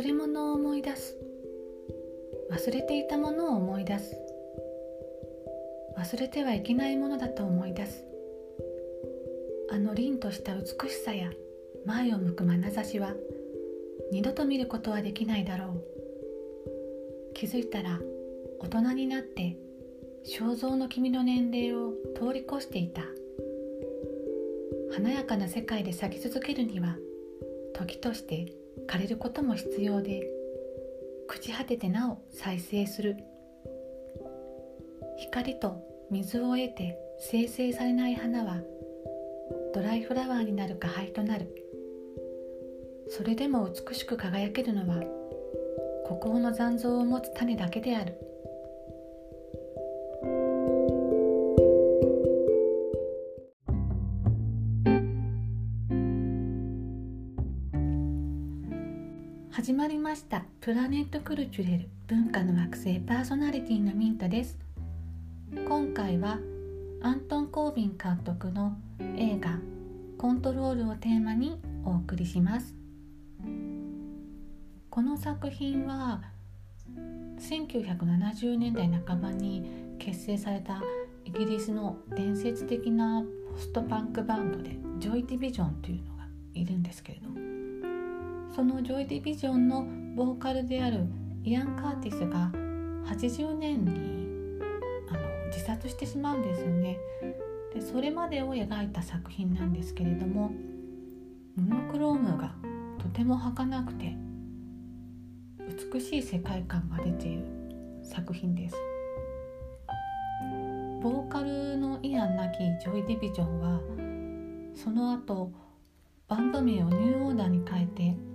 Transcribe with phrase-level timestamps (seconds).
[0.00, 1.14] 忘れ物を思い出す。
[2.50, 4.16] 忘れていたものを思い出す。
[5.94, 8.02] 忘れてはいけないものだと思い出す。
[9.70, 11.30] あの凛とした美しさや
[11.84, 13.12] 前を向く眼差しは
[14.10, 17.34] 二度と見ることはできないだろう。
[17.34, 18.00] 気づいたら
[18.58, 19.58] 大人になって
[20.24, 23.02] 肖像の君の年齢を通り越していた。
[24.92, 26.96] 華やかな世界で咲き続けるには
[27.74, 28.59] 時として
[28.90, 30.28] 枯れることも必要で
[31.28, 33.18] 朽ち果ててなお再生する。
[35.16, 38.56] 光と水を得て生成されない花は
[39.72, 41.54] ドライフラワーになるか灰となる。
[43.08, 45.04] それでも美しく輝けるのは
[46.06, 48.18] 孤高の残像を持つ種だけである。
[59.70, 60.42] 始まりました。
[60.60, 64.58] planète culturelle 文化の惑星パーソナリティのミントです。
[65.64, 66.40] 今回は
[67.02, 68.76] アントン・コービン監督の
[69.16, 69.60] 映画
[70.18, 72.74] コントロールをテーマにお送りします。
[74.90, 76.20] この作品は
[77.38, 80.82] 1970年代半ばに結成された
[81.24, 87.49] イギリスの伝説的なポストパンクバンドでジョイ・ディビジョンというのがいるんですけれど
[88.54, 91.06] そのジョイ・ディビジョンのボーカルである
[91.44, 92.50] イアン・カーティスが
[93.06, 94.60] 80年に
[95.08, 96.98] あの自殺してしまうんですよね。
[97.74, 100.52] でそれまでを描いた作品なんですけれども
[101.56, 102.54] モノクロームが
[102.98, 104.16] とても儚くて
[105.92, 107.44] 美しい世界観が出ている
[108.02, 108.76] 作品です
[111.00, 113.80] ボーカルのイアン亡きジョイ・ディビジョンは
[114.74, 115.52] その後
[116.28, 118.29] バンド名をニューオーダーに変えて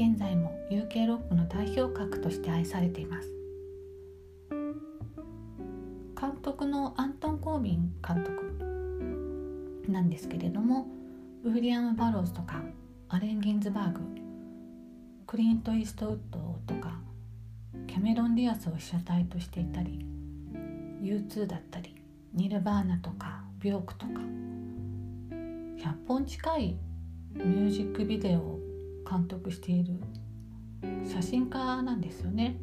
[0.00, 3.28] 現在も UK ロックの代表格として愛されています。
[6.20, 10.86] 監督のアントン・コービン監督なんですけれども
[11.42, 12.62] ウィリアム・バローズとか
[13.08, 14.00] アレン・ギンズバーグ
[15.26, 17.00] クリント・イーストウッドとか
[17.88, 20.06] キャメロン・ディアスを被写体としていたり
[21.02, 21.96] U2 だったり
[22.34, 24.12] ニルバーナとかビョークとか
[25.76, 26.78] 100本近い
[27.34, 28.57] ミュージックビデオを
[29.08, 29.94] 監督している
[31.04, 32.60] 写真家なんですよね。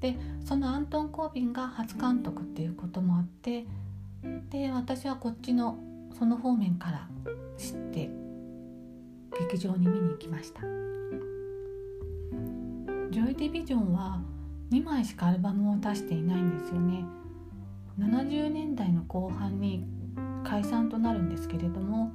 [0.00, 3.66] でそのアントン・コービンが初監督っていうこともあって
[4.50, 5.78] で私はこっちの
[6.18, 7.08] その方面から
[7.56, 8.10] 知って
[9.38, 10.60] 劇場に見に行きました
[13.10, 14.20] ジョイ・ディビジョンは
[14.70, 17.04] 2枚しかアルバムを出していないんですよね
[17.98, 19.84] 70年代の後半に
[20.44, 22.12] 解散となるんですけれども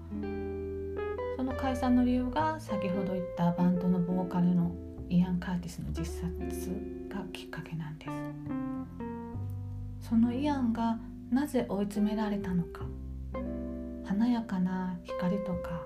[1.41, 4.75] その解散の理由が先ほど言ったバンドのボーカルの
[5.09, 6.21] イアン・カーティスの自殺
[7.09, 8.11] がきっかけなんです。
[10.07, 10.99] そのイアンが
[11.31, 12.85] なぜ追い詰められたのか。
[14.05, 15.81] 華やかな光とか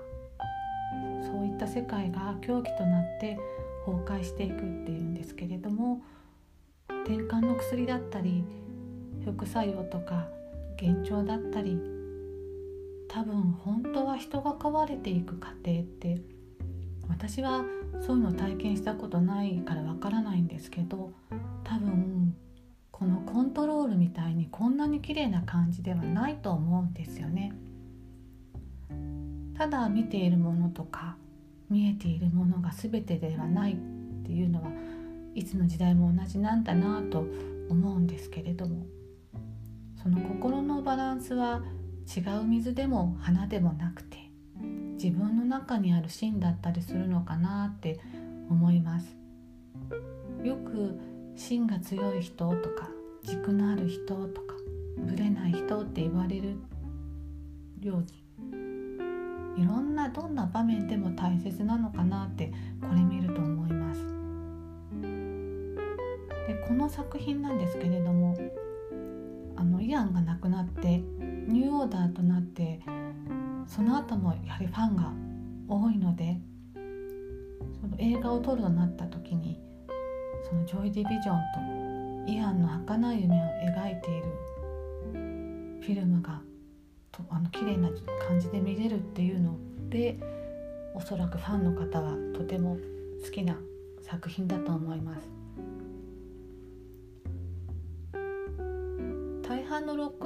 [1.22, 3.38] そういった世界が狂気となって
[3.86, 6.02] 崩壊していくっていうんですけれども
[6.88, 8.44] 転換の薬だったり
[9.24, 10.28] 副作用とか
[10.78, 11.95] 幻聴だったり
[13.16, 16.20] 多分本当は人が飼われていく過程って
[17.08, 17.64] 私は
[18.06, 21.14] そういうのを体験したことないからわからないんですけど
[21.64, 22.36] 多分
[22.90, 27.54] このコントロールみたいにこんなに綺麗な感じではないと思うんですよね。
[29.56, 31.16] ただ見ているものとか
[31.70, 33.76] 見えているものが全てではないっ
[34.26, 34.70] ていうのは
[35.34, 37.24] いつの時代も同じなんだなと
[37.70, 38.84] 思うんですけれども
[40.02, 41.62] その心のバランスは
[42.06, 44.30] 違う水でも花でもなくて
[44.94, 48.00] 自分の中にある芯だったりするのかなって
[48.48, 49.16] 思います。
[50.42, 50.98] よく
[51.34, 52.88] 芯が強い人とか
[53.24, 54.54] 軸のある人とか
[54.98, 56.56] ぶれない人って言われる
[57.80, 58.02] よう
[59.58, 64.00] にいろんなどんな場面でも大切なのかなってこれ見ると思います。
[66.46, 68.36] でこの作品なんですけれども
[69.56, 71.02] あのイアンが亡くなって
[71.46, 72.80] ニューオーダーとなって
[73.66, 75.12] その後もやはりファンが
[75.68, 76.38] 多いので
[77.80, 79.58] その映画を撮るとなった時に
[80.48, 83.38] そのジョイ・ディビジョンとイアンの儚い夢を
[83.76, 84.22] 描いている
[85.80, 86.40] フィルムが
[87.12, 87.88] とあの綺麗な
[88.26, 89.56] 感じで見れるっていうの
[89.88, 90.18] で
[90.94, 92.76] おそらくファンの方はとても
[93.24, 93.56] 好きな
[94.02, 95.35] 作品だと思います。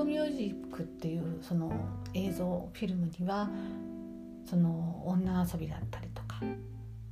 [0.00, 1.70] クミュージックっていうその
[2.14, 3.50] 映像フィルムには
[4.49, 6.41] その女遊びだったりとか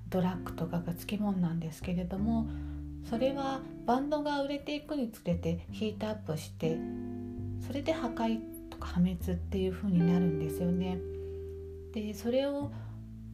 [0.09, 2.47] ドラッグとかがつきもんなんですけれども
[3.11, 6.79] それはバンドが売れていくにつれてヒートアップして
[7.67, 8.41] それで破壊
[8.71, 10.99] とか破滅っていう風になるんですよね。
[11.93, 12.71] でそれを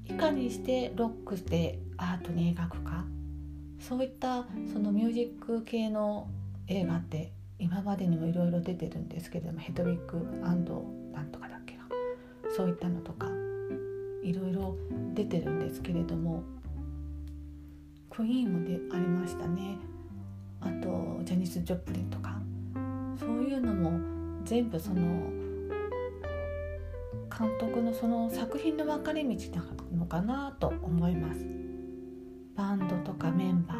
[0.05, 3.05] いかにしてロックしてアートに描くか
[3.79, 6.29] そういったそのミュージック系の
[6.67, 10.83] 映画って今までにもいろいろ出てるんですけれどもヘドウィックなんと
[11.39, 11.85] かだっけな。
[12.57, 13.29] そういったのとか
[14.23, 14.77] いろいろ
[15.15, 16.43] 出てるんですけれども
[18.11, 19.77] クイーンもでありましたね。
[20.61, 22.41] あとジャニス・ジョプリンとか。
[23.19, 23.93] そういうのも
[24.45, 25.01] 全部その
[27.37, 29.65] 監督のその作品の分かれ道な
[29.97, 31.47] のかなと思います。
[32.57, 33.79] バンドとかメンバー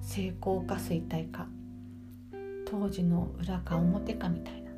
[0.00, 1.48] 成功か衰退か。
[2.70, 4.70] 当時の裏か表かみたいな。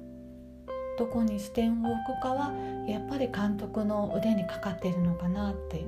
[0.99, 2.53] どこに視点を置くかは
[2.87, 5.85] やっぱり監督の腕にかかっているのかなって。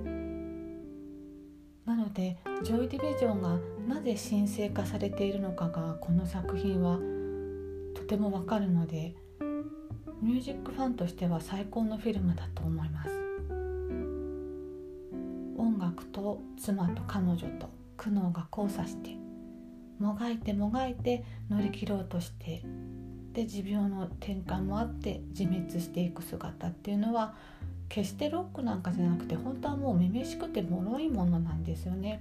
[1.85, 3.59] なのでジョイ・ディビジョンが
[3.89, 6.99] なぜ神聖化されているのかがこの作品は
[7.95, 9.15] とてもわかるので
[10.23, 13.11] ミュージックファンとしては最高のフィルムだと思います。
[15.59, 19.22] 音楽と妻と彼女と苦悩が交差して
[20.03, 22.63] もがいてもがいて乗り切ろうとして
[23.33, 27.35] で持病の転換もあって自滅していく姿っていうのは
[27.89, 32.21] 決してロックなんかじゃなくて本当はもうめめしくて脆いものなんですよね。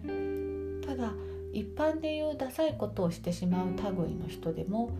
[0.85, 1.13] ただ
[1.53, 4.91] 一般でいうダサいことをしてしまう類の人でも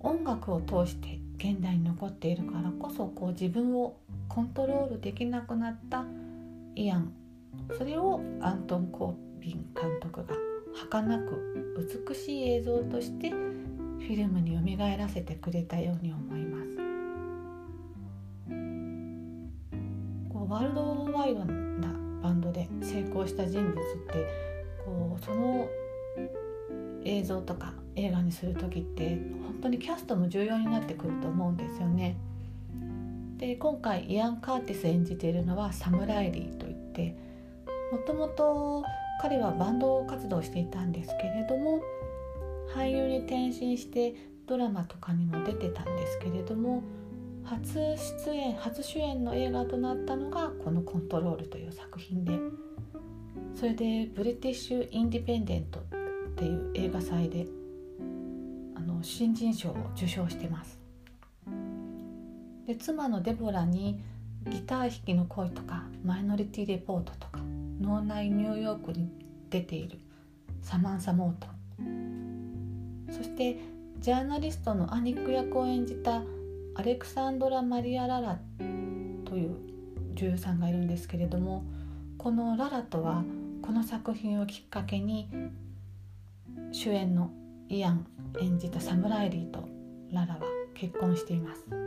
[0.00, 3.96] 音楽を通して現代に残っているからこそこう自分を
[4.28, 6.04] コントロールできなくなった
[6.74, 7.12] イアン
[7.78, 10.34] それをアントン・コービン監督が
[10.74, 11.74] 儚く
[12.08, 16.76] 美しい映像としてフィルムによみがえらせてくれたように思います
[20.32, 21.92] こうワールドワイドな
[22.22, 23.74] バンドで成功した人物っ
[24.12, 24.26] て
[24.84, 25.68] こうその
[27.04, 32.16] 映像とか映画にする時って本当にキャストも重要になってくると思うんですよね。
[33.36, 37.16] で今回イアン・カーティス演じているのはサムライリーといって
[37.92, 38.84] もともと
[39.20, 41.80] 彼はバンド活動していたんですけれども
[42.74, 44.14] 俳優に転身して
[44.46, 46.82] ドラマとかにも出てたんですけれども
[47.44, 52.32] 初出演初主演の映画となったのがこの「コントロール」という作品で
[53.54, 55.82] それでブリティッシュ・インディペンデントっ
[56.36, 57.46] ていう映画祭で
[58.74, 60.80] あの新人賞を受賞してます。
[62.66, 64.00] で妻のデボラに
[64.48, 67.43] ギター弾きの恋とかマイノリティレポートとか
[67.84, 69.10] 脳内ニューヨークに
[69.50, 69.98] 出ている
[70.62, 73.58] サマンサ・モートそして
[74.00, 76.22] ジャーナリストのアニック役を演じた
[76.74, 78.38] アレクサンドラ・マリア・ララ
[79.26, 79.56] という
[80.14, 81.64] 女優さんがいるんですけれども
[82.16, 83.22] このララとは
[83.62, 85.28] この作品をきっかけに
[86.72, 87.30] 主演の
[87.68, 88.06] イアン
[88.40, 89.68] 演じたサムライリーと
[90.10, 90.40] ララは
[90.74, 91.83] 結婚しています。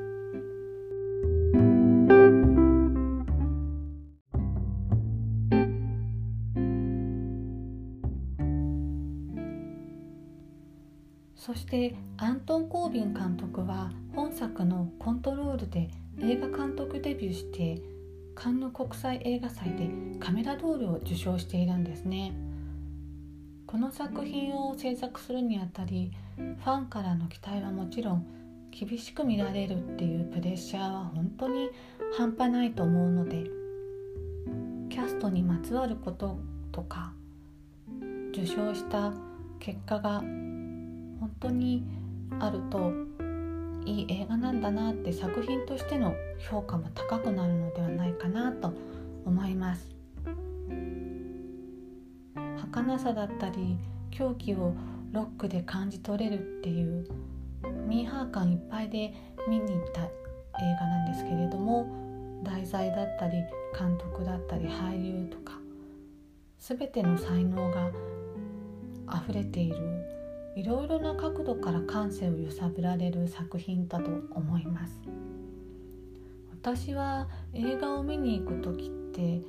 [11.48, 15.90] そしてアントン・コービン監督は本作の「コントロール」で
[16.20, 17.82] 映画監督デビューして
[18.36, 19.90] カンヌ国際映画祭で
[20.20, 22.34] カメラドールを受賞しているんですね。
[23.66, 28.26] この作品を制作するにあたりファンからの期待はもちろん
[28.70, 31.70] 厳しく見られるっていうプレッシャーは本当に
[32.18, 33.46] 半端ないと思うので
[34.90, 36.40] キャストにまつわること
[36.74, 37.14] とか
[38.34, 39.14] 受賞した
[39.60, 40.22] 結果が
[41.20, 41.84] 本当に
[42.40, 42.92] あると
[43.86, 46.14] いい映画なんだなって作品としての
[46.50, 48.74] 評価も高くなるのではないかなと
[49.26, 49.96] 思います。
[52.72, 53.78] 儚さだったり
[54.12, 54.74] 狂気を
[55.12, 57.08] ロックで感じ取れるっていう
[57.88, 59.14] ミーハー感いっぱいで
[59.48, 60.10] 見に行った映
[60.80, 61.88] 画なんですけれども
[62.44, 63.38] 題材だったり
[63.78, 65.54] 監督だったり俳優とか
[66.60, 67.90] 全ての才能が
[69.24, 69.78] 溢れている
[70.58, 75.00] いろいろな角度から感性を揺さぶられる作品だと思います。
[76.52, 79.42] 私は映画を見に行く時って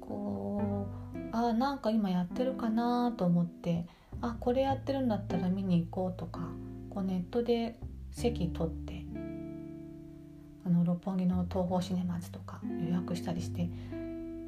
[0.00, 3.86] こうあなんか今やってるかなと思って
[4.20, 6.48] あこれやってるんだったら見に行こうとか
[6.90, 7.78] こうネットで
[8.10, 9.04] 席取って
[10.66, 13.70] あの六本木の東宝シネマズとか予約したりして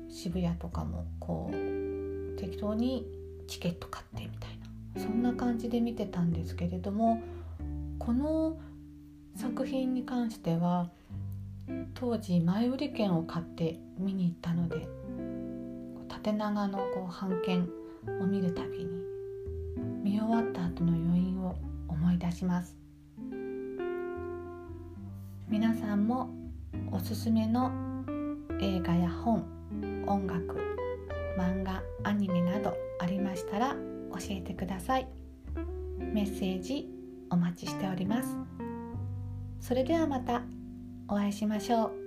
[0.09, 3.07] 渋谷とかもこう適当に
[3.47, 4.62] チケット買ってみたいな。
[4.97, 7.23] そんな感じで見てたんですけれども
[7.99, 8.59] この
[9.37, 10.91] 作品に関しては
[11.95, 14.87] 当時前売り券を買って見に行ったので
[16.09, 17.69] 縦長のこう版権
[18.21, 18.91] を見るたびに
[20.03, 21.57] 見終わった後の余韻を
[21.89, 22.77] 思い出します。
[25.49, 26.31] 皆さんも
[26.91, 27.71] おすすめの
[28.59, 29.45] 映画や本
[30.07, 30.59] 音楽
[31.37, 33.77] 漫画アニメなどありましたら
[34.13, 35.09] 教えてください。
[35.99, 36.89] メッセージ
[37.31, 38.37] お待ちしております。
[39.61, 40.43] それではまた
[41.09, 42.02] お会いしましょう。